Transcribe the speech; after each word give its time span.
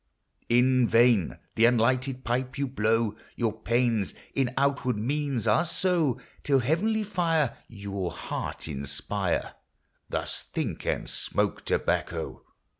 In 0.49 0.87
vain 0.87 1.37
the 1.53 1.65
unlighted 1.65 2.23
pipe 2.23 2.57
you 2.57 2.65
blow— 2.65 3.15
Your 3.35 3.61
pains 3.61 4.15
in 4.33 4.51
outward 4.57 4.97
means 4.97 5.45
are 5.45 5.63
so, 5.63 6.19
Till 6.41 6.57
heavenly 6.57 7.03
fire 7.03 7.55
Your 7.67 8.09
heart 8.11 8.67
inspire: 8.67 9.53
Thus 10.09 10.41
think, 10.51 10.87
and 10.87 11.07
smoke 11.07 11.65
tobacco. 11.65 12.41